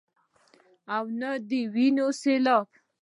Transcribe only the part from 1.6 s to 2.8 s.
وينو سيلاب،